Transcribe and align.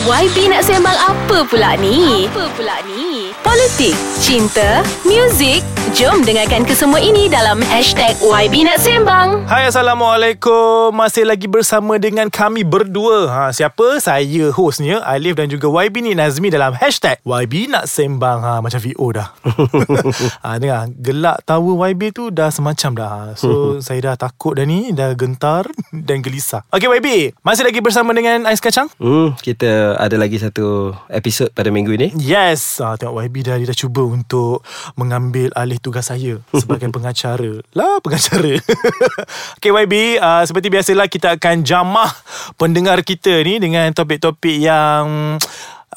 YB 0.00 0.48
nak 0.48 0.64
sembang 0.64 0.96
apa 0.96 1.44
pula 1.44 1.76
ni? 1.76 2.24
Apa 2.24 2.48
pula 2.56 2.80
ni? 2.88 3.36
Politik, 3.44 3.92
cinta, 4.16 4.80
muzik, 5.04 5.60
jom 5.92 6.24
dengarkan 6.24 6.64
kesemua 6.64 6.96
ini 7.04 7.28
dalam 7.28 7.60
hashtag 7.68 8.16
YB 8.16 8.64
nak 8.64 8.80
sembang. 8.80 9.44
Hai 9.44 9.68
Assalamualaikum 9.68 10.96
Masih 10.96 11.28
lagi 11.28 11.44
bersama 11.44 12.00
dengan 12.00 12.32
kami 12.32 12.64
berdua 12.64 13.28
ha, 13.28 13.42
Siapa? 13.52 14.00
Saya 14.00 14.48
hostnya 14.54 15.04
Alif 15.04 15.36
dan 15.36 15.50
juga 15.52 15.66
YB 15.68 16.00
ni 16.00 16.12
Nazmi 16.16 16.48
dalam 16.48 16.72
hashtag 16.72 17.18
YB 17.26 17.68
nak 17.68 17.90
sembang 17.90 18.40
ha, 18.40 18.62
Macam 18.62 18.78
VO 18.78 19.06
dah 19.10 19.34
ha, 20.46 20.56
Dengar 20.56 20.88
Gelak 20.96 21.42
tawa 21.42 21.90
YB 21.90 22.14
tu 22.14 22.30
dah 22.30 22.48
semacam 22.54 22.90
dah. 22.94 23.14
So 23.34 23.50
saya 23.84 24.12
dah 24.12 24.14
takut 24.16 24.54
dah 24.56 24.64
ni 24.64 24.94
Dah 24.94 25.12
gentar 25.18 25.66
dan 25.90 26.22
gelisah 26.22 26.62
Okay 26.70 26.86
YB 26.86 27.34
Masih 27.42 27.66
lagi 27.66 27.82
bersama 27.82 28.14
dengan 28.14 28.46
Ais 28.46 28.62
Kacang? 28.62 28.86
Hmm, 29.02 29.34
kita 29.42 29.89
ada 29.96 30.14
lagi 30.20 30.36
satu 30.36 30.94
episod 31.08 31.50
pada 31.50 31.72
minggu 31.72 31.90
ini. 31.96 32.08
Yes. 32.14 32.78
Ha, 32.78 32.94
Tengok 32.94 33.18
YB 33.26 33.46
dah 33.46 33.56
Dia 33.58 33.66
dah 33.66 33.78
cuba 33.78 34.04
untuk 34.06 34.62
Mengambil 34.94 35.50
alih 35.56 35.80
tugas 35.80 36.06
saya 36.12 36.38
Sebagai 36.54 36.90
pengacara. 36.96 37.62
Lah 37.74 37.98
pengacara. 38.04 38.60
Okay 39.58 39.72
YB 39.72 40.20
uh, 40.20 40.42
Seperti 40.46 40.68
biasalah 40.70 41.06
Kita 41.08 41.34
akan 41.34 41.64
jamah 41.66 42.10
Pendengar 42.54 43.00
kita 43.02 43.42
ni 43.42 43.58
Dengan 43.58 43.90
topik-topik 43.90 44.60
yang 44.60 45.38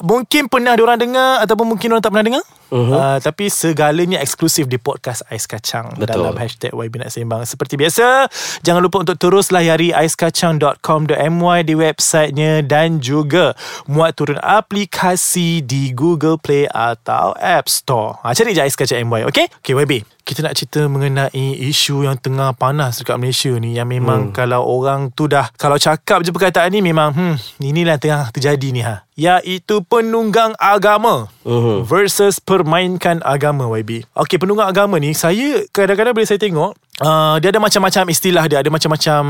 Mungkin 0.02 0.50
pernah 0.50 0.74
diorang 0.74 0.98
dengar 0.98 1.44
Ataupun 1.44 1.70
mungkin 1.70 1.94
diorang 1.94 2.02
tak 2.02 2.10
pernah 2.10 2.26
dengar 2.26 2.44
uh-huh. 2.70 2.92
uh, 2.94 3.18
Tapi 3.20 3.50
segalanya 3.52 4.20
eksklusif 4.20 4.68
Di 4.70 4.80
podcast 4.80 5.26
Ais 5.28 5.44
Kacang 5.44 5.92
Betul. 5.96 6.20
Dalam 6.20 6.34
hashtag 6.38 6.72
YB 6.72 7.02
Nak 7.02 7.10
Sembang 7.12 7.42
Seperti 7.44 7.74
biasa 7.76 8.28
Jangan 8.62 8.80
lupa 8.80 9.02
untuk 9.02 9.16
terus 9.18 9.52
layari 9.52 9.90
aiskacang.com.my 9.90 11.58
Di 11.64 11.74
websitenya 11.74 12.64
Dan 12.64 13.02
juga 13.02 13.52
Muat 13.90 14.16
turun 14.16 14.38
aplikasi 14.40 15.64
Di 15.64 15.92
Google 15.92 16.40
Play 16.40 16.70
Atau 16.70 17.34
App 17.36 17.66
Store 17.68 18.20
ha, 18.22 18.32
Cari 18.32 18.56
je 18.56 18.62
Ais 18.62 18.76
Kacang 18.76 19.02
MY 19.04 19.28
Okay 19.28 19.50
Okay 19.60 19.74
YB 19.74 20.14
kita 20.24 20.40
nak 20.40 20.56
cerita 20.56 20.88
mengenai 20.88 21.52
isu 21.68 22.08
yang 22.08 22.16
tengah 22.16 22.56
panas 22.56 22.96
dekat 22.96 23.20
Malaysia 23.20 23.52
ni 23.60 23.76
yang 23.76 23.84
memang 23.84 24.32
hmm. 24.32 24.34
kalau 24.34 24.64
orang 24.64 25.12
tu 25.12 25.28
dah 25.28 25.52
kalau 25.60 25.76
cakap 25.76 26.24
je 26.24 26.32
perkataan 26.32 26.72
ni 26.72 26.80
memang 26.80 27.12
hmm 27.12 27.36
inilah 27.60 28.00
yang 28.00 28.02
tengah 28.02 28.22
terjadi 28.32 28.68
ni 28.72 28.80
ha 28.80 29.04
iaitu 29.14 29.84
penunggang 29.86 30.56
agama 30.58 31.30
uh-huh. 31.46 31.86
versus 31.86 32.42
permainkan 32.60 33.18
agama 33.26 33.66
YB. 33.66 34.06
Okey 34.14 34.38
penunggang 34.38 34.70
agama 34.70 35.00
ni 35.02 35.16
saya 35.16 35.66
kadang-kadang 35.74 36.14
bila 36.14 36.26
saya 36.28 36.38
tengok 36.38 36.78
Uh, 37.02 37.42
dia 37.42 37.50
ada 37.50 37.58
macam-macam 37.58 38.06
istilah 38.06 38.46
dia 38.46 38.62
Ada 38.62 38.70
macam-macam 38.70 39.22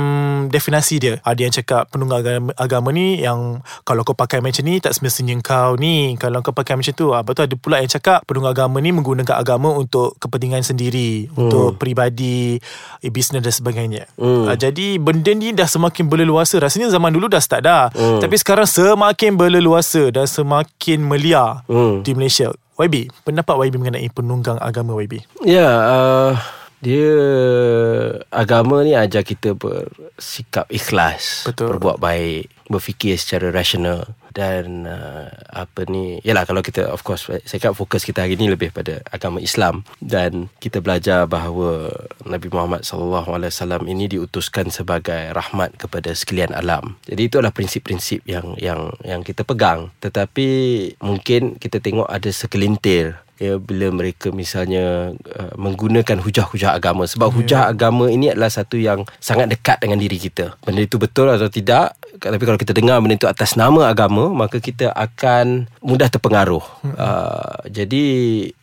definasi 0.52 1.00
dia 1.00 1.16
Ada 1.24 1.40
yang 1.48 1.54
cakap 1.56 1.88
penunggang 1.88 2.20
agama, 2.20 2.52
agama 2.60 2.92
ni 2.92 3.24
Yang 3.24 3.64
kalau 3.88 4.04
kau 4.04 4.12
pakai 4.12 4.44
macam 4.44 4.68
ni 4.68 4.84
Tak 4.84 4.92
semestinya 4.92 5.32
kau 5.40 5.72
ni 5.80 6.12
Kalau 6.20 6.44
kau 6.44 6.52
pakai 6.52 6.76
macam 6.76 6.92
tu 6.92 7.16
uh, 7.16 7.24
Lepas 7.24 7.32
tu 7.32 7.40
ada 7.40 7.56
pula 7.56 7.80
yang 7.80 7.88
cakap 7.88 8.20
Penunggang 8.28 8.52
agama 8.52 8.84
ni 8.84 8.92
Menggunakan 8.92 9.40
agama 9.40 9.72
untuk 9.80 10.12
kepentingan 10.20 10.60
sendiri 10.60 11.32
hmm. 11.32 11.40
Untuk 11.40 11.80
peribadi 11.80 12.60
eh, 13.00 13.08
Bisnes 13.08 13.40
dan 13.40 13.48
sebagainya 13.48 14.12
hmm. 14.20 14.52
uh, 14.52 14.56
Jadi 14.60 15.00
benda 15.00 15.32
ni 15.32 15.56
dah 15.56 15.64
semakin 15.64 16.04
berleluasa 16.04 16.60
Rasanya 16.60 16.92
zaman 16.92 17.16
dulu 17.16 17.32
dah 17.32 17.40
start 17.40 17.64
dah 17.64 17.88
hmm. 17.96 18.20
Tapi 18.20 18.36
sekarang 18.44 18.68
semakin 18.68 19.40
berleluasa 19.40 20.12
Dan 20.12 20.28
semakin 20.28 21.00
melia 21.00 21.64
hmm. 21.64 22.04
Di 22.04 22.12
Malaysia 22.12 22.52
YB 22.80 23.10
Pendapat 23.22 23.54
YB 23.70 23.74
mengenai 23.78 24.08
penunggang 24.10 24.58
agama 24.58 24.98
YB 24.98 25.22
Ya, 25.46 25.68
uh, 25.68 26.32
dia 26.84 27.16
agama 28.28 28.84
ni 28.84 28.92
ajar 28.92 29.24
kita 29.24 29.56
bersikap 29.56 30.68
ikhlas, 30.68 31.48
Betul. 31.48 31.72
berbuat 31.72 31.96
baik, 31.96 32.52
berfikir 32.68 33.16
secara 33.16 33.48
rasional 33.48 34.04
dan 34.34 34.84
uh, 34.84 35.30
apa 35.54 35.86
ni 35.86 36.18
yalah 36.26 36.42
kalau 36.42 36.60
kita 36.60 36.90
of 36.90 37.06
course 37.06 37.30
saya 37.30 37.58
kat 37.62 37.72
fokus 37.72 38.02
kita 38.02 38.26
hari 38.26 38.34
ni 38.34 38.50
lebih 38.50 38.74
pada 38.74 39.00
agama 39.14 39.38
Islam 39.38 39.86
dan 40.02 40.50
kita 40.58 40.82
belajar 40.82 41.30
bahawa 41.30 41.88
Nabi 42.26 42.50
Muhammad 42.50 42.82
sallallahu 42.82 43.30
alaihi 43.30 43.54
wasallam 43.54 43.86
ini 43.86 44.10
diutuskan 44.10 44.74
sebagai 44.74 45.30
rahmat 45.30 45.78
kepada 45.78 46.10
sekalian 46.12 46.50
alam. 46.50 46.98
Jadi 47.06 47.22
itu 47.30 47.38
adalah 47.38 47.54
prinsip-prinsip 47.54 48.26
yang 48.26 48.58
yang 48.58 48.90
yang 49.06 49.22
kita 49.22 49.46
pegang. 49.46 49.94
Tetapi 50.02 50.48
mungkin 50.98 51.56
kita 51.62 51.78
tengok 51.78 52.10
ada 52.10 52.30
sekelintir 52.34 53.24
ya 53.38 53.58
bila 53.58 53.90
mereka 53.90 54.30
misalnya 54.30 55.14
uh, 55.14 55.52
menggunakan 55.58 56.22
hujah-hujah 56.22 56.76
agama 56.76 57.04
sebab 57.04 57.30
yeah. 57.30 57.36
hujah 57.36 57.62
agama 57.66 58.06
ini 58.06 58.30
adalah 58.30 58.50
satu 58.50 58.78
yang 58.78 59.02
sangat 59.18 59.50
dekat 59.50 59.82
dengan 59.82 59.98
diri 59.98 60.18
kita. 60.18 60.54
Benda 60.62 60.82
itu 60.86 60.96
betul 60.96 61.30
atau 61.30 61.50
tidak 61.50 61.98
tapi 62.14 62.44
kalau 62.46 62.58
kita 62.58 62.70
dengar 62.70 63.02
benda 63.02 63.18
itu 63.18 63.28
atas 63.28 63.58
nama 63.58 63.90
agama 63.90 64.30
maka 64.30 64.62
kita 64.62 64.94
akan 64.94 65.66
mudah 65.82 66.06
terpengaruh. 66.06 66.62
Mm-hmm. 66.62 66.94
Uh, 66.94 67.56
jadi 67.68 68.04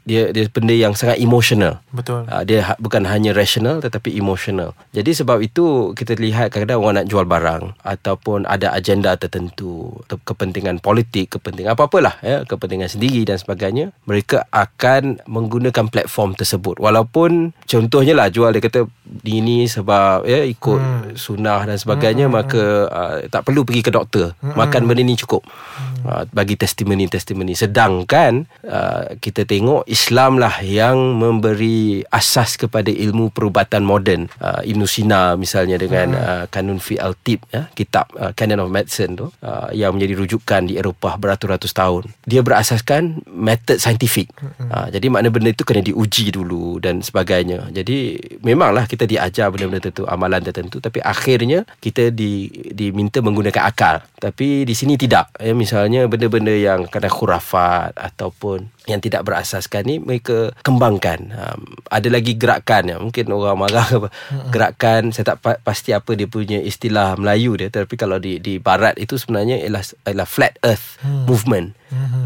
dia 0.02 0.34
dia 0.34 0.50
benda 0.50 0.74
yang 0.74 0.98
sangat 0.98 1.22
emotional. 1.22 1.78
Betul. 1.94 2.26
Uh, 2.26 2.44
dia 2.48 2.66
ha, 2.66 2.74
bukan 2.80 3.06
hanya 3.06 3.36
rational 3.36 3.84
tetapi 3.84 4.16
emotional. 4.18 4.74
Jadi 4.96 5.14
sebab 5.14 5.44
itu 5.44 5.94
kita 5.94 6.18
lihat 6.18 6.50
kadang-kadang 6.50 6.82
orang 6.82 6.96
nak 7.04 7.10
jual 7.12 7.26
barang 7.28 7.64
ataupun 7.86 8.50
ada 8.50 8.74
agenda 8.74 9.14
tertentu, 9.20 9.94
atau 10.08 10.18
kepentingan 10.24 10.82
politik, 10.82 11.38
kepentingan 11.38 11.78
apa-apalah 11.78 12.18
ya, 12.26 12.44
kepentingan 12.48 12.90
sendiri 12.90 13.28
dan 13.28 13.38
sebagainya, 13.38 13.94
mereka 14.10 14.48
akan 14.62 15.26
menggunakan 15.26 15.90
platform 15.90 16.38
tersebut. 16.38 16.78
Walaupun 16.78 17.58
contohnya 17.66 18.14
lah 18.14 18.30
jual 18.30 18.54
dia 18.54 18.62
kata 18.62 18.86
ini 19.28 19.68
sebab 19.68 20.24
ya 20.24 20.48
ikut 20.48 20.82
hmm. 20.82 21.20
sunnah 21.20 21.68
dan 21.68 21.78
sebagainya 21.78 22.32
hmm. 22.32 22.34
maka 22.34 22.64
uh, 22.88 23.16
tak 23.28 23.44
perlu 23.44 23.68
pergi 23.68 23.82
ke 23.84 23.92
doktor. 23.92 24.34
Hmm. 24.40 24.56
Makan 24.56 24.88
benda 24.88 25.04
ni 25.04 25.20
cukup. 25.20 25.44
Hmm. 25.44 25.92
Uh, 26.02 26.24
bagi 26.34 26.58
testimoni-testimoni. 26.58 27.54
Sedangkan 27.54 28.50
uh, 28.66 29.14
kita 29.22 29.46
tengok 29.46 29.86
Islam 29.86 30.42
lah 30.42 30.58
yang 30.66 30.98
memberi 31.20 32.02
asas 32.10 32.58
kepada 32.58 32.90
ilmu 32.90 33.30
perubatan 33.30 33.86
moden. 33.86 34.26
Uh, 34.42 34.66
Ibn 34.66 34.82
Sina 34.90 35.38
misalnya 35.38 35.78
dengan 35.78 36.18
hmm. 36.18 36.26
uh, 36.26 36.46
Kanun 36.50 36.82
fi 36.82 36.98
al-Tib 36.98 37.46
ya, 37.54 37.70
kitab 37.78 38.10
uh, 38.18 38.34
Canon 38.34 38.66
of 38.66 38.74
Medicine 38.74 39.14
tu 39.14 39.30
uh, 39.30 39.70
yang 39.78 39.94
menjadi 39.94 40.18
rujukan 40.26 40.66
di 40.66 40.82
Eropah 40.82 41.22
beratus-ratus 41.22 41.70
tahun. 41.70 42.10
Dia 42.26 42.42
berasaskan 42.42 43.30
metod 43.30 43.78
saintifik. 43.78 44.34
Hmm. 44.42 44.74
Uh, 44.74 44.88
jadi 44.90 45.06
makna 45.12 45.30
benda 45.30 45.54
itu 45.54 45.62
kena 45.62 45.86
diuji 45.86 46.34
dulu 46.34 46.82
dan 46.82 47.06
sebagainya. 47.06 47.70
Jadi 47.70 48.18
memanglah 48.42 48.90
kita 48.90 49.01
diajar 49.06 49.50
benda-benda 49.50 49.90
tertentu, 49.90 50.10
amalan 50.10 50.42
tertentu 50.42 50.78
tapi 50.82 51.02
akhirnya 51.02 51.64
kita 51.80 52.10
di 52.10 52.50
diminta 52.72 53.22
menggunakan 53.22 53.64
akal. 53.66 53.96
Tapi 54.18 54.66
di 54.66 54.74
sini 54.74 54.98
tidak. 54.98 55.34
Ya, 55.38 55.54
misalnya 55.54 56.06
benda-benda 56.10 56.54
yang 56.54 56.90
kadang 56.90 57.14
khurafat 57.14 57.94
ataupun 57.98 58.70
yang 58.90 58.98
tidak 58.98 59.22
berasaskan 59.22 59.86
ni 59.86 59.96
mereka 60.02 60.50
kembangkan. 60.66 61.30
Um, 61.30 61.78
ada 61.94 62.10
lagi 62.10 62.34
gerakan 62.34 62.84
ya. 62.90 62.98
Mungkin 62.98 63.30
orang 63.30 63.60
marah 63.62 63.86
apa. 63.86 64.10
Gerakan 64.50 65.14
saya 65.14 65.36
tak 65.36 65.38
pa- 65.44 65.62
pasti 65.62 65.94
apa 65.94 66.18
dia 66.18 66.26
punya 66.26 66.58
istilah 66.58 67.14
Melayu 67.14 67.54
dia 67.54 67.70
tapi 67.70 67.94
kalau 67.94 68.18
di 68.18 68.42
di 68.42 68.58
barat 68.58 68.98
itu 68.98 69.22
sebenarnya 69.22 69.62
ialah 69.62 69.84
ialah 70.10 70.28
flat 70.28 70.58
earth 70.66 70.98
hmm. 71.06 71.30
movement. 71.30 71.68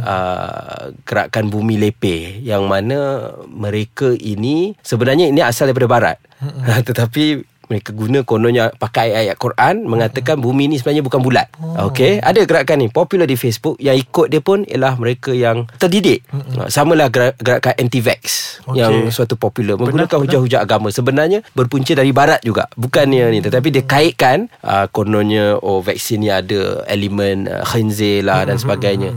Uh, 0.05 0.93
gerakan 1.09 1.49
bumi 1.49 1.81
lepeh 1.81 2.37
yang 2.45 2.69
mana 2.69 3.33
mereka 3.49 4.13
ini 4.13 4.77
sebenarnya 4.85 5.33
ini 5.33 5.41
asal 5.41 5.65
daripada 5.65 5.89
barat. 5.89 6.17
Tetapi 6.87 7.54
mereka 7.67 7.91
guna 7.91 8.21
kononnya 8.21 8.71
pakai 8.75 9.13
ayat 9.13 9.35
Quran 9.37 9.85
mengatakan 9.89 10.37
bumi 10.37 10.69
ni 10.69 10.75
sebenarnya 10.77 11.03
bukan 11.05 11.21
bulat. 11.21 11.47
Oh. 11.57 11.89
Okey, 11.89 12.21
ada 12.21 12.41
gerakan 12.45 12.85
ni 12.85 12.87
popular 12.89 13.25
di 13.25 13.37
Facebook 13.37 13.77
yang 13.81 13.97
ikut 13.97 14.29
dia 14.29 14.41
pun 14.41 14.65
ialah 14.65 14.97
mereka 14.97 15.33
yang 15.33 15.65
terdidik. 15.77 16.25
Mm-hmm. 16.29 16.69
Samalah 16.69 17.07
gerakan 17.11 17.73
anti-vax 17.77 18.21
okay. 18.65 18.81
yang 18.81 19.09
suatu 19.09 19.37
popular 19.37 19.77
menggunakan 19.77 20.17
hujah-hujah 20.17 20.61
agama 20.61 20.89
sebenarnya 20.89 21.41
berpunca 21.53 21.93
dari 21.93 22.11
barat 22.13 22.41
juga. 22.41 22.69
Bukannya 22.77 23.31
ni 23.33 23.39
tetapi 23.41 23.67
dia 23.73 23.83
kaitkan 23.85 24.47
uh, 24.65 24.89
kononnya 24.89 25.57
oh 25.61 25.81
vaksin 25.81 26.25
ni 26.25 26.29
ada 26.33 26.85
elemen 26.89 27.49
uh, 27.49 27.65
khinzir 27.65 28.25
lah 28.25 28.45
dan 28.45 28.57
sebagainya. 28.57 29.13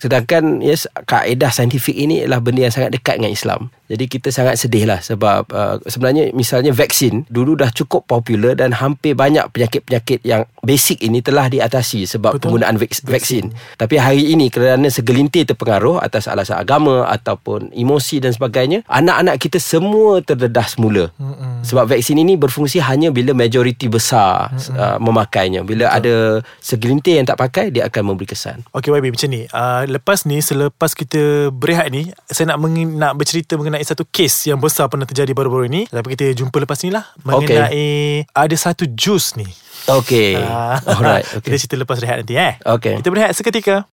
Sedangkan 0.00 0.64
yes 0.64 0.88
kaedah 1.04 1.52
saintifik 1.52 1.96
ini 1.96 2.24
adalah 2.24 2.40
benda 2.40 2.66
yang 2.68 2.74
sangat 2.74 2.96
dekat 2.96 3.20
dengan 3.20 3.32
Islam. 3.32 3.72
Jadi 3.90 4.06
kita 4.06 4.30
sangat 4.30 4.54
sedih 4.54 4.86
lah 4.86 5.02
sebab 5.02 5.50
uh, 5.50 5.82
sebenarnya 5.82 6.30
misalnya 6.30 6.70
vaksin 6.70 7.26
dulu 7.26 7.58
dah 7.58 7.74
cukup 7.74 8.06
popular 8.06 8.54
dan 8.54 8.70
hampir 8.70 9.18
banyak 9.18 9.42
penyakit-penyakit 9.50 10.22
yang 10.22 10.46
basic 10.62 11.02
ini 11.02 11.18
telah 11.18 11.50
diatasi 11.50 12.06
sebab 12.06 12.38
Betul. 12.38 12.54
penggunaan 12.54 12.78
vaks- 12.78 13.02
vaksin. 13.02 13.50
Tapi 13.74 13.98
hari 13.98 14.30
ini 14.30 14.46
kerana 14.46 14.86
segelintir 14.86 15.42
terpengaruh 15.50 15.98
atas 15.98 16.30
alasan 16.30 16.62
agama 16.62 17.02
ataupun 17.10 17.74
emosi 17.74 18.22
dan 18.22 18.30
sebagainya, 18.30 18.86
anak-anak 18.86 19.42
kita 19.42 19.58
semua 19.58 20.22
terdedah 20.22 20.70
semula. 20.70 21.10
Mm-mm. 21.18 21.49
Sebab 21.60 21.84
vaksin 21.90 22.18
ini 22.18 22.34
berfungsi 22.36 22.80
hanya 22.80 23.12
bila 23.12 23.36
majoriti 23.36 23.86
besar 23.86 24.50
uh, 24.50 24.96
memakainya. 25.00 25.62
Bila 25.62 25.90
Betul. 25.90 25.98
ada 25.98 26.14
segelintir 26.60 27.20
yang 27.20 27.26
tak 27.28 27.38
pakai, 27.38 27.70
dia 27.72 27.86
akan 27.86 28.12
memberi 28.14 28.32
kesan. 28.32 28.64
Okey 28.72 28.90
YB 28.90 29.12
macam 29.12 29.28
ni. 29.30 29.42
Uh, 29.50 29.82
lepas 29.88 30.24
ni 30.24 30.40
selepas 30.40 30.92
kita 30.96 31.52
berehat 31.54 31.92
ni, 31.92 32.10
saya 32.28 32.54
nak 32.54 32.58
meng- 32.62 32.96
nak 32.96 33.16
bercerita 33.16 33.56
mengenai 33.56 33.84
satu 33.84 34.04
kes 34.08 34.48
yang 34.48 34.58
besar 34.58 34.88
pernah 34.88 35.06
terjadi 35.06 35.32
baru-baru 35.36 35.68
ini. 35.68 35.82
Tapi 35.88 36.16
kita 36.16 36.32
jumpa 36.34 36.56
lepas 36.64 36.80
ni 36.84 36.90
lah. 36.90 37.04
Mengenai 37.22 38.24
okay. 38.24 38.32
ada 38.32 38.56
satu 38.56 38.88
jus 38.90 39.36
ni. 39.36 39.48
Okay. 39.88 40.36
Uh, 40.36 40.76
Alright. 40.84 41.26
Okay. 41.40 41.56
Kita 41.56 41.56
cerita 41.56 41.76
lepas 41.78 41.96
rehat 42.02 42.20
nanti 42.20 42.34
eh. 42.36 42.58
Okay. 42.60 43.00
Kita 43.00 43.08
berehat 43.08 43.32
seketika. 43.32 43.86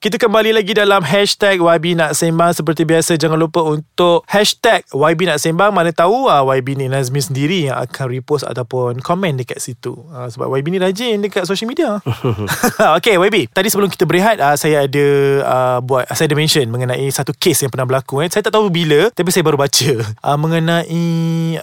Kita 0.00 0.16
kembali 0.16 0.56
lagi 0.56 0.72
dalam 0.72 1.04
Hashtag 1.04 1.60
YB 1.60 1.92
Nak 1.92 2.16
Sembang. 2.16 2.56
Seperti 2.56 2.88
biasa 2.88 3.20
Jangan 3.20 3.36
lupa 3.36 3.60
untuk 3.60 4.24
Hashtag 4.24 4.88
YB 4.88 5.28
Nak 5.28 5.44
Sembang. 5.44 5.76
Mana 5.76 5.92
tahu 5.92 6.24
uh, 6.24 6.40
YB 6.40 6.72
ni 6.80 6.88
Nazmi 6.88 7.20
sendiri 7.20 7.68
Yang 7.68 7.84
akan 7.84 8.06
repost 8.08 8.48
Ataupun 8.48 9.04
komen 9.04 9.36
dekat 9.36 9.60
situ. 9.60 9.92
Uh, 10.08 10.24
Sebab 10.24 10.48
YB 10.56 10.72
ni 10.72 10.80
rajin 10.80 11.20
Dekat 11.20 11.44
social 11.44 11.68
media. 11.68 12.00
Okay 12.96 13.20
YB 13.20 13.52
Tadi 13.52 13.68
sebelum 13.68 13.92
kita 13.92 14.08
berehat 14.08 14.40
uh, 14.40 14.56
Saya 14.56 14.88
ada 14.88 15.06
uh, 15.44 15.78
Buat 15.84 16.08
Saya 16.16 16.32
ada 16.32 16.36
mention 16.40 16.64
Mengenai 16.72 17.04
satu 17.12 17.36
kes 17.36 17.68
Yang 17.68 17.76
pernah 17.76 17.84
berlaku 17.84 18.24
eh. 18.24 18.32
Saya 18.32 18.40
tak 18.40 18.56
tahu 18.56 18.72
bila 18.72 19.12
Tapi 19.12 19.28
saya 19.28 19.44
baru 19.44 19.60
baca. 19.60 19.90
Uh, 20.24 20.38
Mengenai 20.48 21.04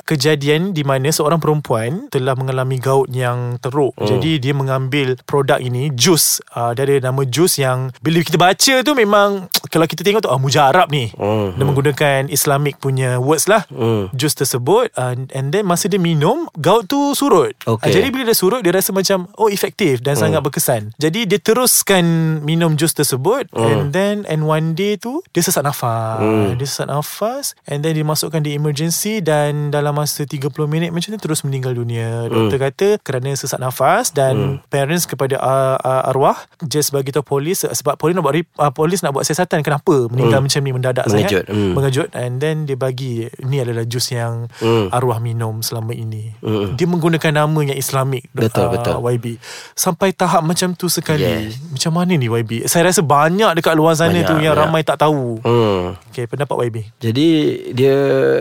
Kejadian 0.05 0.77
Di 0.77 0.85
mana 0.85 1.09
seorang 1.09 1.41
perempuan 1.41 2.05
Telah 2.13 2.37
mengalami 2.37 2.77
gout 2.77 3.09
Yang 3.09 3.65
teruk. 3.65 3.97
Hmm. 3.97 4.05
Jadi 4.05 4.37
dia 4.37 4.53
mengambil 4.53 5.17
Produk 5.25 5.57
ini 5.57 5.89
Jus. 5.97 6.37
Uh, 6.53 6.77
Dia 6.77 6.85
ada 6.85 7.09
nama 7.09 7.25
jus 7.25 7.57
yang 7.57 7.89
Bila 7.97 8.26
kita 8.27 8.35
baca 8.35 8.73
tu 8.83 8.91
memang 8.91 9.47
kalau 9.77 9.85
kita 9.85 10.01
tengok 10.01 10.25
tu 10.25 10.31
ah 10.33 10.41
mujarab 10.41 10.89
ni. 10.89 11.13
Mm-hmm. 11.13 11.53
Dia 11.53 11.63
menggunakan 11.69 12.19
Islamic 12.33 12.81
punya 12.81 13.21
words 13.21 13.45
lah. 13.45 13.61
Mm. 13.69 14.09
Jus 14.17 14.33
tersebut 14.33 14.89
uh, 14.97 15.13
and 15.37 15.53
then 15.53 15.69
masa 15.69 15.85
dia 15.85 16.01
minum 16.01 16.49
gout 16.57 16.89
tu 16.89 17.13
surut. 17.13 17.53
Okay. 17.61 17.85
Uh, 17.85 17.93
jadi 17.93 18.09
bila 18.09 18.25
dia 18.25 18.33
surut 18.33 18.65
dia 18.65 18.73
rasa 18.73 18.89
macam 18.89 19.29
oh 19.37 19.53
efektif 19.53 20.01
dan 20.01 20.17
mm. 20.17 20.21
sangat 20.25 20.41
berkesan. 20.41 20.81
Jadi 20.97 21.29
dia 21.29 21.37
teruskan 21.37 22.01
minum 22.41 22.73
jus 22.73 22.97
tersebut 22.97 23.53
mm. 23.53 23.61
and 23.61 23.93
then 23.93 24.25
and 24.25 24.49
one 24.49 24.73
day 24.73 24.97
tu 24.97 25.21
dia 25.29 25.45
sesak 25.45 25.61
nafas. 25.61 26.25
Mm. 26.25 26.57
Dia 26.57 26.65
sesak 26.65 26.89
nafas 26.89 27.53
and 27.69 27.85
then 27.85 27.93
dimasukkan 27.93 28.41
di 28.41 28.57
emergency 28.57 29.21
dan 29.21 29.69
dalam 29.69 29.93
masa 29.93 30.25
30 30.25 30.49
minit 30.65 30.89
macam 30.89 31.13
tu 31.13 31.21
terus 31.21 31.45
meninggal 31.45 31.77
dunia. 31.77 32.25
Doktor 32.25 32.57
mm. 32.57 32.65
kata 32.65 32.87
kerana 33.05 33.29
sesak 33.37 33.61
nafas 33.61 34.09
dan 34.09 34.57
mm. 34.57 34.73
parents 34.73 35.05
kepada 35.05 35.37
uh, 35.37 35.77
uh, 35.77 36.09
arwah 36.09 36.49
just 36.65 36.89
bagi 36.89 37.13
tahu 37.13 37.37
polis 37.37 37.61
sebab 37.61 37.93
polis 38.01 38.17
nak 38.17 38.25
buat 38.25 38.41
uh, 38.57 38.73
polis 38.73 39.05
nak 39.05 39.13
buat 39.13 39.21
siasatan 39.21 39.66
kenapa 39.67 40.07
meninggal 40.07 40.39
hmm. 40.39 40.45
macam 40.47 40.61
ni 40.63 40.71
mendadak 40.71 41.05
mengejut. 41.11 41.43
sangat 41.43 41.45
hmm. 41.51 41.73
mengejut 41.75 42.09
and 42.15 42.39
then 42.39 42.63
dia 42.63 42.79
bagi 42.79 43.27
ni 43.43 43.59
adalah 43.59 43.83
jus 43.83 44.15
yang 44.15 44.47
hmm. 44.63 44.95
arwah 44.95 45.19
minum 45.19 45.59
selama 45.59 45.91
ini 45.91 46.31
hmm. 46.39 46.79
dia 46.79 46.87
menggunakan 46.87 47.43
nama 47.43 47.59
yang 47.67 47.75
islamik 47.75 48.31
betul 48.31 48.71
uh, 48.71 48.71
betul 48.71 49.03
YB 49.03 49.35
sampai 49.75 50.15
tahap 50.15 50.47
macam 50.47 50.71
tu 50.71 50.87
sekali 50.87 51.51
yes. 51.51 51.59
macam 51.67 51.99
mana 51.99 52.15
ni 52.15 52.31
YB 52.31 52.63
saya 52.71 52.87
rasa 52.87 53.03
banyak 53.03 53.59
dekat 53.59 53.75
luar 53.75 53.99
sana 53.99 54.15
banyak, 54.15 54.23
tu 54.23 54.35
yang 54.39 54.55
banyak. 54.55 54.63
ramai 54.71 54.81
tak 54.87 55.03
tahu 55.03 55.43
hmm. 55.43 56.15
okey 56.15 56.25
pendapat 56.31 56.55
YB 56.71 56.77
jadi 57.03 57.27
dia 57.75 57.95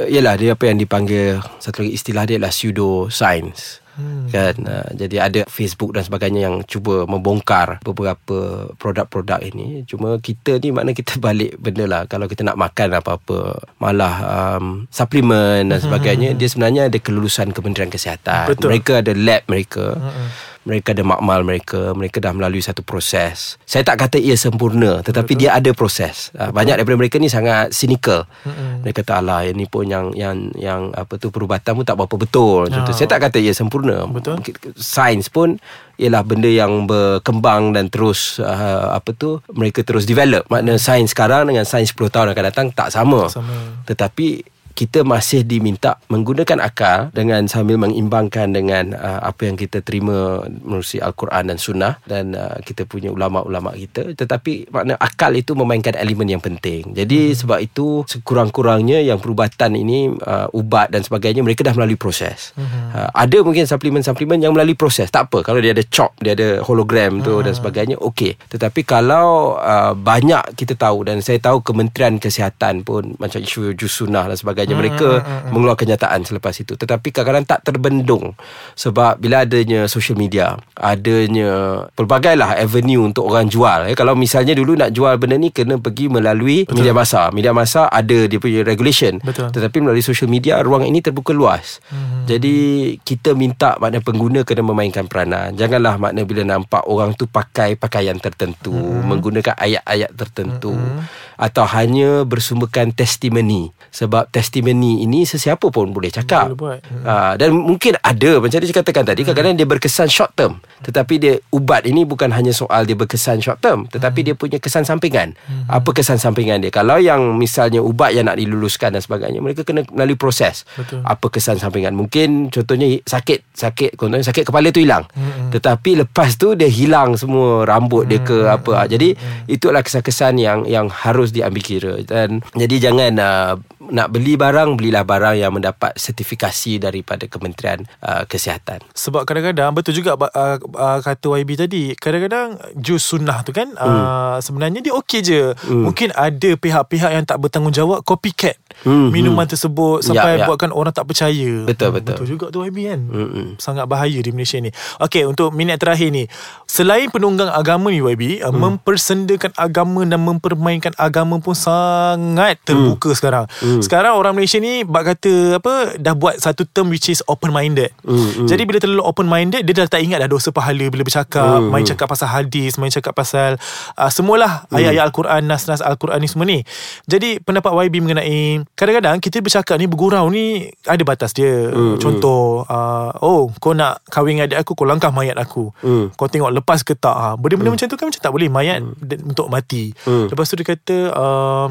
yalah 0.06 0.38
dia 0.38 0.55
apa 0.55 0.70
yang 0.70 0.79
dipanggil 0.79 1.43
satu 1.58 1.82
lagi 1.82 1.99
istilah 1.99 2.22
dia 2.22 2.38
adalah 2.38 2.55
pseudo 2.55 3.11
science 3.11 3.82
Hmm. 3.96 4.28
kan 4.28 4.54
uh, 4.69 4.88
jadi 4.93 5.16
ada 5.25 5.40
Facebook 5.48 5.96
dan 5.96 6.04
sebagainya 6.04 6.44
yang 6.44 6.60
cuba 6.69 7.08
membongkar 7.08 7.81
beberapa 7.81 8.69
produk-produk 8.76 9.40
ini 9.40 9.88
cuma 9.88 10.20
kita 10.20 10.60
ni 10.60 10.69
makna 10.69 10.93
kita 10.93 11.16
balik 11.26 11.56
benda 11.56 11.88
lah 11.88 12.02
kalau 12.04 12.28
kita 12.28 12.44
nak 12.44 12.60
makan 12.60 13.00
apa-apa 13.00 13.56
malah 13.81 14.14
um, 14.22 14.84
suplemen 14.93 15.72
dan 15.72 15.81
hmm. 15.81 15.87
sebagainya 15.88 16.31
hmm. 16.32 16.38
dia 16.38 16.48
sebenarnya 16.52 16.82
ada 16.93 16.98
kelulusan 17.00 17.56
Kementerian 17.56 17.88
Kesihatan 17.88 18.52
Betul. 18.52 18.69
mereka 18.69 19.00
ada 19.00 19.16
lab 19.16 19.43
mereka 19.48 19.96
hmm 19.96 20.56
mereka 20.66 20.90
ada 20.93 21.06
makmal 21.06 21.46
mereka 21.46 21.94
mereka 21.94 22.19
dah 22.19 22.34
melalui 22.34 22.58
satu 22.58 22.82
proses 22.82 23.54
saya 23.62 23.87
tak 23.87 24.02
kata 24.02 24.19
ia 24.19 24.34
sempurna 24.34 25.00
tetapi 25.00 25.38
Betul. 25.38 25.40
dia 25.46 25.50
ada 25.54 25.70
proses 25.70 26.34
ah, 26.34 26.50
Betul. 26.50 26.58
banyak 26.58 26.75
daripada 26.82 26.98
mereka 26.98 27.16
ni 27.22 27.31
sangat 27.31 27.70
cynical 27.70 28.26
mm-hmm. 28.43 28.82
mereka 28.82 29.06
kata 29.06 29.22
alah 29.22 29.46
ini 29.46 29.64
pun 29.70 29.87
yang 29.87 30.10
yang 30.12 30.50
yang 30.58 30.90
apa 30.93 31.14
tu 31.22 31.31
perubatan 31.31 31.78
pun 31.78 31.87
tak 31.87 31.94
berapa 31.94 32.19
betul 32.19 32.66
contoh 32.66 32.93
oh. 32.93 32.96
saya 32.98 33.06
tak 33.06 33.31
kata 33.31 33.38
ia 33.38 33.54
sempurna 33.86 34.10
Betul. 34.10 34.36
sains 34.74 35.26
pun 35.30 35.56
ialah 35.96 36.22
benda 36.26 36.50
yang 36.50 36.84
berkembang 36.84 37.72
dan 37.72 37.88
terus 37.88 38.36
uh, 38.42 38.92
apa 38.92 39.16
tu 39.16 39.40
mereka 39.54 39.80
terus 39.80 40.04
develop 40.04 40.44
makna 40.52 40.76
sains 40.76 41.16
sekarang 41.16 41.48
dengan 41.48 41.64
sains 41.64 41.88
10 41.94 42.12
tahun 42.12 42.28
akan 42.36 42.44
datang 42.52 42.66
tak 42.74 42.92
sama, 42.92 43.30
tak 43.30 43.40
sama. 43.40 43.56
tetapi 43.88 44.56
kita 44.76 45.08
masih 45.08 45.40
diminta 45.40 45.96
menggunakan 46.12 46.61
akal 46.61 47.08
dengan 47.17 47.49
sambil 47.49 47.81
mengimbangkan 47.81 48.52
dengan 48.52 48.93
uh, 48.93 49.25
apa 49.25 49.49
yang 49.49 49.56
kita 49.56 49.81
terima 49.81 50.44
melalui 50.44 51.00
Al-Quran 51.00 51.49
dan 51.49 51.56
Sunnah 51.56 51.96
dan 52.05 52.37
uh, 52.37 52.61
kita 52.61 52.84
punya 52.84 53.08
ulama-ulama 53.08 53.73
kita 53.73 54.12
tetapi 54.12 54.69
makna 54.69 55.00
akal 55.00 55.32
itu 55.32 55.56
memainkan 55.56 55.96
elemen 55.96 56.37
yang 56.37 56.44
penting 56.44 56.93
jadi 56.93 57.32
hmm. 57.32 57.37
sebab 57.40 57.58
itu 57.64 58.05
sekurang-kurangnya 58.05 59.00
yang 59.00 59.17
perubatan 59.17 59.73
ini 59.81 60.12
uh, 60.12 60.52
ubat 60.52 60.93
dan 60.93 61.00
sebagainya 61.00 61.40
mereka 61.40 61.64
dah 61.64 61.72
melalui 61.72 61.96
proses 61.96 62.52
hmm. 62.61 62.93
uh, 62.93 63.08
ada 63.17 63.40
mungkin 63.40 63.64
suplemen-suplemen 63.64 64.44
yang 64.44 64.52
melalui 64.52 64.76
proses 64.76 65.08
tak 65.08 65.32
apa 65.32 65.40
kalau 65.40 65.64
dia 65.64 65.72
ada 65.72 65.84
chop 65.88 66.12
dia 66.20 66.37
ada 66.37 66.61
hologram 66.61 67.25
tu 67.25 67.40
hmm. 67.40 67.49
dan 67.49 67.52
sebagainya 67.56 67.96
okey 67.96 68.37
tetapi 68.52 68.84
kalau 68.84 69.56
uh, 69.56 69.96
banyak 69.96 70.52
kita 70.52 70.76
tahu 70.76 71.08
dan 71.08 71.25
saya 71.25 71.40
tahu 71.40 71.64
Kementerian 71.64 72.20
Kesihatan 72.20 72.82
pun 72.82 73.14
macam 73.17 73.38
isu 73.38 73.72
jus 73.72 74.02
sunnah 74.02 74.26
dan 74.26 74.37
sebagainya 74.37 74.65
sebagainya 74.66 74.76
mereka 74.82 75.08
hmm, 75.08 75.22
hmm, 75.22 75.38
hmm. 75.46 75.50
mengeluarkan 75.54 75.82
kenyataan 75.86 76.20
selepas 76.26 76.54
itu 76.58 76.74
tetapi 76.74 77.08
kadang-kadang 77.14 77.46
tak 77.46 77.60
terbendung 77.62 78.34
sebab 78.74 79.22
bila 79.22 79.46
adanya 79.46 79.86
social 79.86 80.18
media 80.18 80.58
adanya 80.74 81.84
pelbagai 81.94 82.34
lah 82.34 82.58
avenue 82.58 83.06
untuk 83.06 83.30
orang 83.30 83.46
jual 83.46 83.86
eh, 83.86 83.94
kalau 83.94 84.18
misalnya 84.18 84.58
dulu 84.58 84.74
nak 84.74 84.90
jual 84.90 85.14
benda 85.20 85.38
ni 85.38 85.54
kena 85.54 85.78
pergi 85.78 86.10
melalui 86.10 86.66
Betul. 86.66 86.82
media 86.82 86.92
masa 86.96 87.30
media 87.30 87.52
masa 87.54 87.86
ada 87.86 88.26
dia 88.26 88.38
punya 88.42 88.66
regulation 88.66 89.22
Betul. 89.22 89.54
tetapi 89.54 89.78
melalui 89.84 90.02
social 90.02 90.26
media 90.26 90.58
ruang 90.64 90.82
ini 90.82 90.98
terbuka 90.98 91.30
luas 91.30 91.78
hmm. 91.92 92.26
jadi 92.26 92.56
kita 93.04 93.36
minta 93.36 93.78
makna 93.78 94.02
pengguna 94.02 94.42
kena 94.42 94.64
memainkan 94.64 95.06
peranan 95.06 95.54
janganlah 95.54 96.00
makna 96.00 96.26
bila 96.26 96.42
nampak 96.42 96.82
orang 96.88 97.14
tu 97.14 97.28
pakai 97.28 97.78
pakaian 97.78 98.16
tertentu 98.19 98.72
hmm. 98.72 99.04
menggunakan 99.06 99.54
ayat-ayat 99.54 100.10
tertentu 100.16 100.72
hmm. 100.72 101.06
atau 101.36 101.69
hanya 101.69 102.24
bersumberkan 102.24 102.96
testimoni 102.96 103.70
sebab 103.92 104.32
testimoni 104.32 104.56
testimoni 104.56 105.05
ini 105.05 105.29
sesiapa 105.29 105.69
pun 105.69 105.93
boleh 105.93 106.08
cakap. 106.08 106.56
Boleh 106.56 106.81
buat. 106.81 107.05
Uh, 107.05 107.32
dan 107.37 107.53
mungkin 107.53 108.00
ada 108.00 108.41
macam 108.41 108.56
dia 108.56 108.73
katakan 108.73 109.05
tadi 109.05 109.20
hmm. 109.20 109.29
kadang-kadang 109.29 109.56
dia 109.61 109.69
berkesan 109.69 110.08
short 110.08 110.32
term 110.32 110.64
tetapi 110.81 111.14
dia 111.20 111.35
ubat 111.53 111.85
ini 111.85 112.08
bukan 112.08 112.32
hanya 112.32 112.56
soal 112.56 112.88
dia 112.88 112.97
berkesan 112.97 113.44
short 113.44 113.61
term 113.61 113.85
tetapi 113.93 114.25
hmm. 114.25 114.26
dia 114.32 114.35
punya 114.35 114.56
kesan 114.56 114.88
sampingan. 114.88 115.37
Hmm. 115.44 115.69
Apa 115.69 115.93
kesan 115.93 116.17
sampingan 116.17 116.64
dia? 116.64 116.73
Kalau 116.73 116.97
yang 116.97 117.37
misalnya 117.37 117.85
ubat 117.85 118.17
yang 118.17 118.32
nak 118.32 118.41
diluluskan 118.41 118.97
dan 118.97 119.05
sebagainya 119.05 119.44
mereka 119.44 119.61
kena 119.61 119.85
melalui 119.93 120.17
proses. 120.17 120.64
Betul. 120.73 121.05
Apa 121.05 121.29
kesan 121.29 121.61
sampingan? 121.61 121.93
Mungkin 121.93 122.49
contohnya 122.49 122.88
sakit 123.05 123.53
sakit 123.53 124.00
contohnya 124.00 124.25
sakit 124.25 124.49
kepala 124.49 124.73
tu 124.73 124.81
hilang. 124.81 125.05
Hmm. 125.12 125.53
Tetapi 125.53 126.08
lepas 126.08 126.41
tu 126.41 126.56
dia 126.56 126.70
hilang 126.73 127.12
semua 127.20 127.69
rambut 127.69 128.08
hmm. 128.08 128.11
dia 128.11 128.20
ke 128.25 128.38
hmm. 128.41 128.56
apa. 128.56 128.88
Jadi 128.88 129.12
hmm. 129.12 129.53
itulah 129.53 129.84
kesan-kesan 129.84 130.41
yang 130.41 130.65
yang 130.65 130.89
harus 130.89 131.29
diambil 131.29 131.60
kira 131.60 131.94
dan 132.06 132.41
jadi 132.56 132.89
jangan 132.89 133.13
uh, 133.20 133.55
nak 133.90 134.12
beli 134.12 134.34
barang 134.34 134.76
belilah 134.76 135.06
barang 135.06 135.36
yang 135.38 135.52
mendapat 135.55 135.94
sertifikasi 135.96 136.82
daripada 136.82 137.24
Kementerian 137.31 137.86
uh, 138.02 138.26
Kesihatan. 138.26 138.82
Sebab 138.93 139.24
kadang-kadang 139.24 139.72
betul 139.72 139.94
juga 139.94 140.19
uh, 140.19 140.56
uh, 140.58 140.98
kata 141.00 141.38
YB 141.43 141.50
tadi, 141.55 141.82
kadang-kadang 141.94 142.58
jus 142.76 143.02
sunnah 143.02 143.46
tu 143.46 143.55
kan 143.55 143.72
hmm. 143.72 143.81
uh, 143.81 144.36
sebenarnya 144.43 144.82
dia 144.82 144.94
okey 144.96 145.20
je. 145.22 145.55
Hmm. 145.55 145.90
Mungkin 145.90 146.10
ada 146.12 146.50
pihak-pihak 146.58 147.10
yang 147.14 147.24
tak 147.24 147.38
bertanggungjawab 147.38 148.02
copycat 148.02 148.58
hmm. 148.86 149.10
minuman 149.10 149.44
hmm. 149.44 149.52
tersebut 149.52 150.06
sampai 150.06 150.38
ya, 150.38 150.43
ya. 150.43 150.46
buatkan 150.46 150.70
orang 150.70 150.94
tak 150.94 151.10
percaya. 151.10 151.52
Betul 151.66 151.90
betul. 151.98 152.14
Betul 152.16 152.26
juga 152.31 152.46
tu 152.55 152.62
YB 152.62 152.78
kan. 152.86 153.00
Hmm. 153.02 153.46
Sangat 153.58 153.84
bahaya 153.90 154.19
di 154.22 154.31
Malaysia 154.31 154.62
ni. 154.62 154.70
Okey, 155.02 155.26
untuk 155.26 155.50
minit 155.50 155.82
terakhir 155.82 156.14
ni. 156.14 156.31
Selain 156.70 157.10
penunggang 157.10 157.50
agama 157.50 157.90
ni 157.90 157.98
YB, 157.98 158.46
hmm. 158.46 158.55
mempersendakan 158.55 159.52
agama 159.58 160.06
dan 160.06 160.22
mempermainkan 160.22 160.94
agama 160.96 161.43
pun 161.43 161.58
sangat 161.58 162.62
terbuka 162.62 163.12
hmm. 163.12 163.19
sekarang. 163.19 163.44
Hmm. 163.60 163.82
Sekarang 163.82 164.14
orang 164.14 164.38
Malaysia 164.38 164.62
ni 164.62 164.86
bak 164.86 165.16
kata 165.16 165.58
apa 165.58 165.98
dah 165.98 166.14
buat 166.14 166.38
satu 166.38 166.62
term 166.69 166.93
which 166.93 167.10
is 167.10 167.24
open 167.26 167.50
minded. 167.50 167.90
Mm, 168.05 168.46
mm. 168.46 168.48
Jadi 168.48 168.62
bila 168.69 168.78
terlalu 168.78 169.02
open 169.02 169.26
minded 169.26 169.64
dia 169.64 169.74
dah 169.74 169.88
tak 169.88 170.05
ingat 170.05 170.22
dah 170.22 170.31
dosa 170.31 170.52
pahala 170.52 170.86
bila 170.93 171.02
bercakap, 171.02 171.58
mm, 171.64 171.72
main 171.72 171.84
cakap 171.88 172.06
pasal 172.06 172.28
hadis, 172.28 172.76
main 172.78 172.93
cakap 172.93 173.16
pasal 173.16 173.58
uh, 173.96 174.10
semualah 174.12 174.69
mm. 174.69 174.76
ayat-ayat 174.76 175.05
al-Quran, 175.08 175.43
nas-nas 175.48 175.82
al-Quran 175.82 176.19
ni 176.22 176.28
semua 176.28 176.46
ni. 176.46 176.60
Jadi 177.08 177.43
pendapat 177.43 177.72
YB 177.88 177.94
mengenai 178.05 178.62
kadang-kadang 178.76 179.16
kita 179.24 179.40
bercakap 179.40 179.80
ni 179.80 179.88
bergurau 179.88 180.28
ni 180.28 180.68
ada 180.84 181.00
batas 181.00 181.32
dia. 181.32 181.72
Mm, 181.72 181.96
Contoh 181.96 182.62
uh, 182.68 183.10
oh 183.24 183.48
kau 183.56 183.72
nak 183.72 184.04
kahwin 184.12 184.36
dengan 184.36 184.52
adik 184.52 184.58
aku 184.60 184.76
kau 184.76 184.84
langkah 184.84 185.08
mayat 185.08 185.40
aku. 185.40 185.72
Mm. 185.80 186.12
Kau 186.12 186.28
tengok 186.28 186.52
lepas 186.52 186.84
ke 186.84 186.92
tak 186.92 187.16
ha. 187.16 187.28
Benda-benda 187.40 187.72
mm. 187.72 187.76
macam 187.80 187.88
tu 187.88 187.96
kan 187.96 188.06
macam 188.12 188.20
tak 188.20 188.32
boleh 188.36 188.52
mayat 188.52 188.84
mm. 188.84 189.32
untuk 189.32 189.48
mati. 189.48 189.96
Mm. 190.04 190.28
Lepas 190.28 190.46
tu 190.52 190.60
dia 190.60 190.66
kata 190.68 190.96
um, 191.16 191.70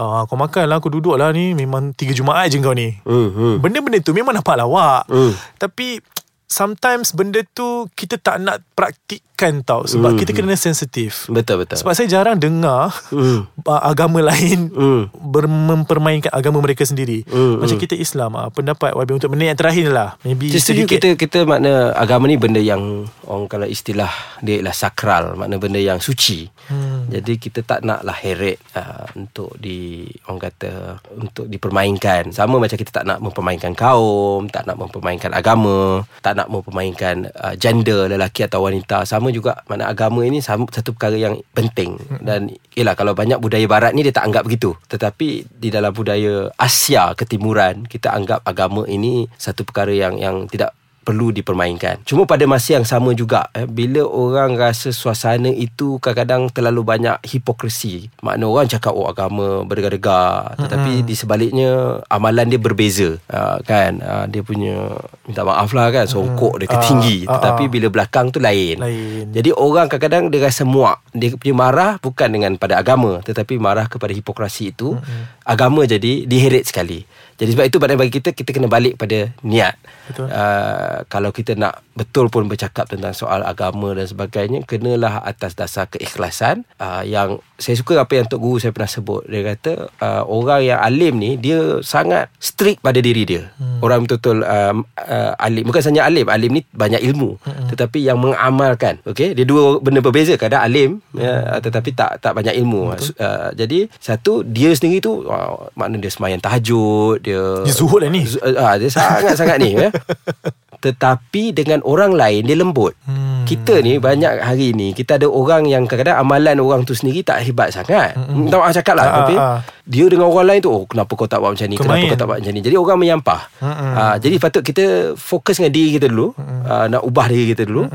uh, 0.00 0.20
kau 0.24 0.40
makan 0.40 0.64
lah 0.72 0.80
aku 0.80 0.88
duduk 0.88 1.20
lah 1.20 1.28
ni 1.36 1.52
memang 1.52 1.92
tiga 1.92 2.16
Jumaat 2.16 2.48
je 2.48 2.64
kau 2.64 2.72
ni. 2.72 2.96
Hmm, 3.04 3.28
hmm. 3.28 3.54
Benda-benda 3.60 4.00
tu 4.00 4.16
memang 4.16 4.32
nampak 4.32 4.56
lawak. 4.56 5.04
Hmm. 5.12 5.36
Tapi 5.60 6.00
sometimes 6.48 7.12
benda 7.12 7.44
tu 7.52 7.92
kita 7.92 8.16
tak 8.16 8.40
nak 8.40 8.64
praktik 8.72 9.20
elakkan 9.38 9.62
tau 9.62 9.86
sebab 9.86 10.18
kita 10.18 10.34
kena 10.34 10.58
sensitif. 10.58 11.30
Betul 11.30 11.62
betul. 11.62 11.78
Sebab 11.78 11.94
saya 11.94 12.10
jarang 12.10 12.42
dengar 12.42 12.90
uh, 13.70 13.82
agama 13.86 14.18
lain 14.18 14.66
ber- 15.14 15.46
mempermainkan 15.46 16.34
agama 16.34 16.58
mereka 16.58 16.82
sendiri. 16.82 17.22
Hmm, 17.30 17.62
Macam 17.62 17.78
kita 17.78 17.94
Islam 17.94 18.34
ah, 18.34 18.50
pendapat 18.50 18.98
YB 18.98 19.10
untuk 19.14 19.30
minit 19.30 19.54
yang 19.54 19.60
terakhir 19.62 19.86
lah. 19.94 20.18
Maybe 20.26 20.50
setuju 20.50 20.90
sedikit 20.90 20.98
kita 20.98 21.08
kita 21.14 21.38
makna 21.46 21.94
agama 21.94 22.26
ni 22.26 22.34
benda 22.34 22.58
yang 22.58 23.06
orang 23.30 23.46
kalau 23.46 23.70
istilah 23.70 24.10
dia 24.42 24.58
ialah 24.58 24.74
sakral, 24.74 25.38
makna 25.38 25.62
benda 25.62 25.78
yang 25.78 26.02
suci. 26.02 26.50
Hmm. 26.66 27.06
Jadi 27.08 27.38
kita 27.38 27.62
tak 27.62 27.86
naklah 27.86 28.18
heret 28.18 28.58
uh, 28.74 29.06
untuk 29.14 29.54
di 29.56 30.02
orang 30.26 30.50
kata 30.50 30.98
untuk 31.14 31.46
dipermainkan. 31.46 32.34
Sama 32.34 32.58
macam 32.58 32.74
kita 32.74 32.90
tak 32.90 33.06
nak 33.06 33.22
mempermainkan 33.22 33.72
kaum, 33.78 34.50
tak 34.50 34.66
nak 34.66 34.76
mempermainkan 34.76 35.30
agama, 35.30 36.02
tak 36.20 36.34
nak 36.34 36.50
mempermainkan 36.50 37.30
uh, 37.32 37.54
gender 37.54 38.10
lelaki 38.10 38.44
atau 38.44 38.66
wanita. 38.66 39.06
Sama 39.06 39.27
juga 39.34 39.60
makna 39.66 39.90
agama 39.90 40.22
ini 40.22 40.38
satu 40.38 40.94
perkara 40.94 41.18
yang 41.18 41.42
penting 41.50 41.98
dan 42.22 42.54
ialah 42.78 42.94
kalau 42.94 43.12
banyak 43.12 43.42
budaya 43.42 43.66
barat 43.66 43.90
ni 43.90 44.06
dia 44.06 44.14
tak 44.14 44.30
anggap 44.30 44.46
begitu. 44.46 44.78
Tetapi 44.86 45.50
di 45.50 45.68
dalam 45.74 45.90
budaya 45.90 46.54
Asia 46.54 47.10
ketimuran 47.18 47.90
kita 47.90 48.14
anggap 48.14 48.46
agama 48.46 48.86
ini 48.86 49.26
satu 49.34 49.66
perkara 49.66 49.90
yang 49.90 50.14
yang 50.22 50.46
tidak 50.46 50.77
perlu 51.08 51.32
dipermainkan. 51.32 52.04
Cuma 52.04 52.28
pada 52.28 52.44
masa 52.44 52.76
yang 52.76 52.84
sama 52.84 53.16
juga 53.16 53.48
eh, 53.56 53.64
bila 53.64 54.04
orang 54.04 54.60
rasa 54.60 54.92
suasana 54.92 55.48
itu 55.48 55.96
kadang-kadang 56.04 56.52
terlalu 56.52 56.84
banyak 56.84 57.16
hipokrisi. 57.24 58.12
Makna 58.20 58.44
orang 58.44 58.68
cakap 58.68 58.92
oh 58.92 59.08
agama 59.08 59.64
berdegar-degar 59.64 60.52
tetapi 60.60 61.00
di 61.08 61.16
sebaliknya 61.16 62.04
amalan 62.12 62.52
dia 62.52 62.60
berbeza. 62.60 63.16
Uh, 63.32 63.56
kan 63.64 64.04
uh, 64.04 64.28
dia 64.28 64.44
punya 64.44 65.00
minta 65.24 65.48
maaf 65.48 65.72
lah 65.72 65.88
kan 65.88 66.04
songkok 66.04 66.60
dia 66.60 66.68
ketinggi 66.68 67.24
Ah, 67.24 67.32
ah, 67.32 67.32
tetapi 67.40 67.64
ah. 67.64 67.70
bila 67.72 67.86
belakang 67.88 68.28
tu 68.28 68.36
lain. 68.36 68.76
Lain. 68.76 69.32
Jadi 69.32 69.48
orang 69.56 69.88
kadang-kadang 69.88 70.28
dia 70.28 70.44
rasa 70.44 70.68
muak. 70.68 71.00
Dia 71.16 71.32
punya 71.40 71.54
marah 71.56 71.92
bukan 71.96 72.28
dengan 72.28 72.52
pada 72.60 72.76
agama 72.76 73.24
tetapi 73.24 73.56
marah 73.56 73.88
kepada 73.88 74.12
hipokrasi 74.12 74.76
itu. 74.76 75.00
Mm-hmm. 75.00 75.48
Agama 75.48 75.88
jadi 75.88 76.28
diheret 76.28 76.68
sekali. 76.68 77.08
Jadi 77.38 77.50
sebab 77.54 77.64
itu 77.70 77.78
pada 77.78 77.94
bagi 77.94 78.12
kita 78.18 78.34
kita 78.34 78.50
kena 78.50 78.66
balik 78.66 78.98
pada 78.98 79.30
niat. 79.46 79.78
Betul. 80.10 80.26
Uh, 80.26 81.06
kalau 81.06 81.30
kita 81.30 81.54
nak 81.54 81.86
betul 81.98 82.30
pun 82.30 82.46
bercakap 82.46 82.86
tentang 82.86 83.10
soal 83.10 83.42
agama 83.42 83.90
dan 83.90 84.06
sebagainya 84.06 84.62
kenalah 84.62 85.18
atas 85.26 85.58
dasar 85.58 85.90
keikhlasan 85.90 86.62
uh, 86.78 87.02
yang 87.02 87.42
saya 87.58 87.74
suka 87.74 87.98
apa 87.98 88.14
yang 88.14 88.30
Tok 88.30 88.38
Guru 88.38 88.56
saya 88.62 88.70
pernah 88.70 88.86
sebut. 88.86 89.26
Dia 89.26 89.42
kata 89.42 89.90
uh, 89.98 90.22
orang 90.30 90.62
yang 90.62 90.78
alim 90.78 91.18
ni 91.18 91.34
dia 91.34 91.82
sangat 91.82 92.30
strict 92.38 92.78
pada 92.78 93.02
diri 93.02 93.26
dia. 93.26 93.50
Hmm. 93.58 93.82
Orang 93.82 94.06
betul-betul 94.06 94.46
um, 94.46 94.86
uh, 94.94 95.32
alim 95.42 95.66
bukan 95.66 95.82
saja 95.82 96.06
alim, 96.06 96.30
alim 96.30 96.54
ni 96.54 96.62
banyak 96.70 97.02
ilmu 97.02 97.34
hmm. 97.42 97.74
tetapi 97.74 97.98
yang 98.06 98.22
mengamalkan. 98.22 99.02
Okey, 99.02 99.34
dia 99.34 99.42
dua 99.42 99.82
benda 99.82 99.98
berbeza. 99.98 100.38
Kadang 100.38 100.62
alim 100.62 101.02
hmm. 101.10 101.18
ya, 101.18 101.58
tetapi 101.58 101.90
tak 101.98 102.22
tak 102.22 102.38
banyak 102.38 102.54
ilmu. 102.62 102.94
Uh, 103.18 103.50
jadi 103.58 103.90
satu 103.98 104.46
dia 104.46 104.70
sendiri 104.70 105.02
tu 105.02 105.26
uh, 105.26 105.66
makna 105.74 105.98
dia 105.98 106.14
semayang 106.14 106.38
tahajud, 106.38 107.18
dia 107.18 107.66
Dia 107.66 107.74
zuhud 107.74 108.06
lah 108.06 108.10
ni. 108.12 108.22
Ah, 108.54 108.78
dia 108.78 108.86
sangat-sangat 108.86 109.58
ni 109.58 109.74
ya. 109.74 109.90
Tetapi 110.78 111.50
dengan 111.52 111.82
orang 111.82 112.14
lain 112.14 112.46
dia 112.46 112.54
lembut. 112.54 112.94
Hmm. 113.04 113.42
Kita 113.48 113.80
ni 113.80 113.96
banyak 113.96 114.44
hari 114.44 114.76
ni 114.76 114.92
kita 114.92 115.16
ada 115.16 115.26
orang 115.26 115.64
yang 115.66 115.88
kadang-kadang 115.88 116.20
amalan 116.20 116.56
orang 116.60 116.84
tu 116.84 116.92
sendiri 116.92 117.24
tak 117.24 117.42
hebat 117.42 117.72
sangat. 117.72 118.14
Hmm. 118.14 118.46
Tak 118.46 118.58
maaf 118.60 118.72
cakap 118.76 118.94
lah 118.94 119.06
Ah, 119.08 119.14
tapi 119.24 119.34
ah. 119.40 119.58
dia 119.88 120.04
dengan 120.06 120.28
orang 120.28 120.46
lain 120.52 120.60
tu 120.60 120.70
oh 120.70 120.84
kenapa 120.84 121.10
kau 121.16 121.24
tak 121.24 121.40
buat 121.40 121.56
macam 121.56 121.66
ni? 121.66 121.76
Kau 121.80 121.88
kenapa 121.88 122.04
kau 122.12 122.18
tak 122.20 122.28
buat 122.28 122.38
macam 122.44 122.52
ni? 122.52 122.60
Jadi 122.60 122.76
orang 122.76 122.98
menyampah. 123.00 123.40
Mm-mm. 123.64 123.92
Ah, 123.96 124.16
jadi 124.20 124.36
patut 124.36 124.62
kita 124.62 124.84
fokus 125.16 125.56
dengan 125.58 125.72
diri 125.72 125.96
kita 125.96 126.06
dulu. 126.12 126.36
Ah, 126.68 126.86
nak 126.86 127.02
ubah 127.02 127.26
diri 127.32 127.56
kita 127.56 127.64
dulu. 127.64 127.88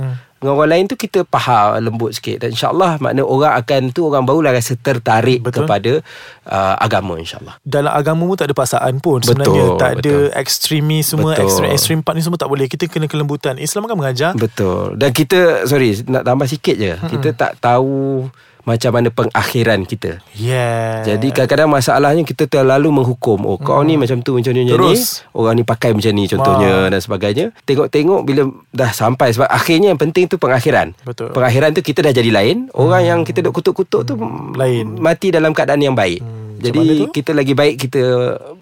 Dengan 0.44 0.60
orang 0.60 0.72
lain 0.76 0.86
tu 0.92 0.96
kita 1.00 1.24
faham 1.24 1.80
lembut 1.80 2.12
sikit 2.12 2.44
dan 2.44 2.52
insyaallah 2.52 3.00
makna 3.00 3.24
orang 3.24 3.56
akan 3.56 3.96
tu 3.96 4.12
orang 4.12 4.28
barulah 4.28 4.52
rasa 4.52 4.76
tertarik 4.76 5.40
Betul. 5.40 5.64
kepada 5.64 5.92
uh, 6.52 6.76
agama 6.84 7.16
insyaallah. 7.16 7.56
dalam 7.64 7.96
agama 7.96 8.28
pun 8.28 8.36
tak 8.36 8.52
ada 8.52 8.56
paksaan 8.56 9.00
pun 9.00 9.24
Betul, 9.24 9.40
sebenarnya 9.40 9.66
tak 9.80 9.92
ada 10.04 10.14
betul. 10.28 10.36
ekstremis 10.36 11.06
semua 11.08 11.32
Betul. 11.32 11.44
ekstrim 11.48 11.70
ekstrim 11.72 12.00
part 12.04 12.16
ni 12.20 12.22
semua 12.28 12.36
tak 12.36 12.52
boleh 12.52 12.68
kita 12.68 12.92
kena 12.92 13.08
kelembutan 13.08 13.56
Islam 13.56 13.88
kan 13.88 13.96
mengajar 13.96 14.32
Betul. 14.36 15.00
Dan 15.00 15.16
kita 15.16 15.64
sorry 15.70 15.96
nak 16.10 16.28
tambah 16.28 16.48
sikit 16.50 16.76
je. 16.76 16.94
Hmm. 16.98 17.08
Kita 17.08 17.30
tak 17.32 17.52
tahu 17.64 18.28
macam 18.64 18.92
mana 18.96 19.12
pengakhiran 19.12 19.84
kita. 19.84 20.24
yeah 20.40 21.04
Jadi 21.04 21.36
kadang-kadang 21.36 21.70
masalahnya 21.72 22.24
kita 22.24 22.48
terlalu 22.48 22.90
menghukum. 22.96 23.44
Oh 23.44 23.60
kau 23.60 23.84
ni 23.84 24.00
macam 24.00 24.24
tu 24.24 24.40
macam 24.40 24.56
ni 24.56 24.64
macam 24.68 24.88
ni. 24.88 25.00
Orang 25.36 25.54
ni 25.60 25.64
pakai 25.68 25.92
macam 25.92 26.12
ni 26.16 26.24
contohnya 26.32 26.88
dan 26.88 27.00
sebagainya. 27.04 27.46
Tengok-tengok 27.68 28.22
bila 28.24 28.48
dah 28.72 28.92
sampai 28.96 29.36
sebab 29.36 29.52
akhirnya 29.52 29.92
yang 29.92 30.00
penting 30.00 30.32
tu 30.32 30.40
pengakhiran. 30.40 30.96
Betul. 31.04 31.36
Pengakhiran 31.36 31.76
tu 31.76 31.84
kita 31.84 32.00
dah 32.08 32.14
jadi 32.16 32.32
lain. 32.32 32.72
Orang 32.72 33.04
yang 33.04 33.20
kita 33.28 33.44
duk 33.44 33.60
kutuk-kutuk 33.60 34.02
tu 34.08 34.14
Lain. 34.56 34.96
mati 34.98 35.30
dalam 35.30 35.52
keadaan 35.52 35.84
yang 35.84 35.96
baik. 35.96 36.24
Mana 36.24 36.64
Jadi 36.64 37.12
kita 37.12 37.36
lagi 37.36 37.52
baik 37.52 37.76
kita 37.76 38.02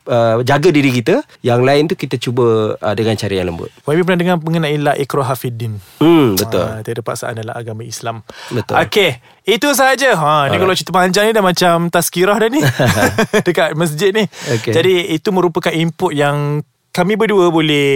uh, 0.07 0.41
jaga 0.41 0.69
diri 0.73 0.89
kita. 0.89 1.21
Yang 1.45 1.61
lain 1.61 1.83
tu 1.91 1.95
kita 1.97 2.15
cuba 2.17 2.77
uh, 2.77 2.93
dengan 2.97 3.17
cara 3.17 3.33
yang 3.33 3.47
lembut. 3.53 3.69
YB 3.85 4.05
pernah 4.05 4.19
dengar 4.19 4.37
mengenai 4.41 4.77
la 4.81 4.93
ikrah 4.97 5.27
hafiddin 5.27 5.77
Hmm 6.01 6.33
betul. 6.37 6.65
Ha, 6.65 6.81
tiada 6.81 7.01
paksaan 7.01 7.37
dalam 7.37 7.53
agama 7.53 7.81
Islam. 7.85 8.25
Betul. 8.49 8.75
Okey, 8.81 9.11
itu 9.45 9.67
sahaja. 9.73 10.15
Ha, 10.15 10.49
ni 10.49 10.57
kalau 10.57 10.73
cerita 10.73 10.93
panjang 10.93 11.29
ni 11.29 11.31
dah 11.35 11.45
macam 11.45 11.89
tazkirah 11.91 12.37
dah 12.37 12.49
ni. 12.49 12.61
Dekat 13.47 13.77
masjid 13.77 14.09
ni. 14.13 14.25
Okey. 14.27 14.73
Jadi 14.73 14.93
itu 15.13 15.29
merupakan 15.29 15.73
input 15.73 16.15
yang 16.15 16.65
kami 16.91 17.15
berdua 17.15 17.47
boleh 17.47 17.89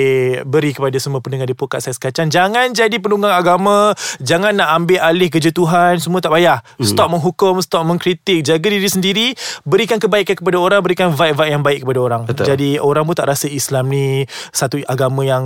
beri 0.47 0.71
kepada 0.71 0.95
semua 1.03 1.19
pendengar 1.19 1.45
di 1.45 1.55
podcast 1.55 1.91
Ais 1.91 1.99
Kacang. 1.99 2.31
Jangan 2.31 2.71
jadi 2.71 2.95
penunggang 2.95 3.35
agama. 3.35 3.91
Jangan 4.23 4.55
nak 4.55 4.71
ambil 4.71 5.03
alih 5.03 5.27
kerja 5.27 5.51
Tuhan. 5.51 5.99
Semua 5.99 6.23
tak 6.23 6.31
payah. 6.31 6.63
Stop 6.79 7.11
menghukum, 7.11 7.59
stop 7.59 7.83
mengkritik. 7.83 8.47
Jaga 8.47 8.71
diri 8.71 8.87
sendiri. 8.87 9.27
Berikan 9.67 9.99
kebaikan 9.99 10.39
kepada 10.39 10.57
orang. 10.57 10.79
Berikan 10.79 11.11
vibe-vibe 11.11 11.51
yang 11.51 11.63
baik 11.63 11.79
kepada 11.83 11.99
orang. 11.99 12.21
Betul. 12.23 12.47
Jadi 12.47 12.79
orang 12.79 13.03
pun 13.03 13.15
tak 13.19 13.27
rasa 13.27 13.51
Islam 13.51 13.91
ni 13.91 14.23
satu 14.55 14.79
agama 14.87 15.27
yang 15.27 15.43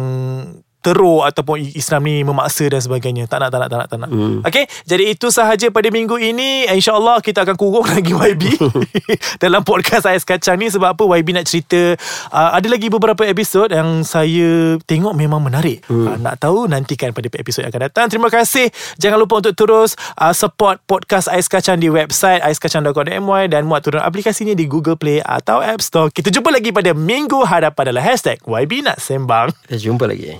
teruk 0.80 1.28
ataupun 1.28 1.60
Islam 1.76 2.08
ni 2.08 2.24
memaksa 2.24 2.72
dan 2.72 2.80
sebagainya. 2.80 3.28
Tak 3.28 3.44
nak, 3.44 3.50
tak 3.52 3.60
nak, 3.60 3.70
tak 3.70 3.80
nak, 3.80 3.88
tak 3.92 3.98
nak. 4.00 4.10
Hmm. 4.10 4.40
Okay, 4.48 4.66
jadi 4.88 5.12
itu 5.12 5.28
sahaja 5.28 5.68
pada 5.68 5.92
minggu 5.92 6.16
ini. 6.16 6.72
InsyaAllah 6.72 7.20
kita 7.20 7.44
akan 7.44 7.56
kurung 7.60 7.86
lagi 7.94 8.16
YB 8.16 8.56
dalam 9.44 9.68
podcast 9.68 10.08
Ais 10.08 10.24
Kacang 10.24 10.56
ni. 10.56 10.72
Sebab 10.72 10.96
apa 10.96 11.04
YB 11.04 11.36
nak 11.36 11.46
cerita. 11.52 12.00
Uh, 12.32 12.50
ada 12.56 12.68
lagi 12.72 12.88
beberapa 12.88 13.28
episod 13.28 13.68
yang 13.68 14.08
saya 14.08 14.80
tengok 14.88 15.12
memang 15.12 15.44
menarik. 15.44 15.84
Hmm. 15.92 16.16
Uh, 16.16 16.18
nak 16.18 16.40
tahu 16.40 16.72
nantikan 16.72 17.12
pada 17.12 17.28
episod 17.36 17.68
yang 17.68 17.76
akan 17.76 17.84
datang. 17.92 18.06
Terima 18.08 18.32
kasih. 18.32 18.72
Jangan 18.96 19.20
lupa 19.20 19.44
untuk 19.44 19.54
terus 19.60 20.00
uh, 20.16 20.32
support 20.32 20.80
podcast 20.88 21.28
Ais 21.28 21.52
Kacang 21.52 21.76
di 21.76 21.92
website 21.92 22.40
aiskacang.com.my 22.40 23.52
dan 23.52 23.68
muat 23.68 23.84
turun 23.84 24.00
aplikasinya 24.00 24.56
di 24.56 24.64
Google 24.64 24.96
Play 24.96 25.20
atau 25.20 25.60
App 25.60 25.84
Store. 25.84 26.08
Kita 26.08 26.32
jumpa 26.32 26.56
lagi 26.56 26.72
pada 26.72 26.96
minggu 26.96 27.44
hadapan 27.44 27.92
dalam 27.92 28.04
hashtag 28.04 28.40
YB 28.48 28.88
Nak 28.88 29.04
Sembang. 29.04 29.52
Kita 29.68 29.76
jumpa 29.76 30.08
lagi. 30.08 30.40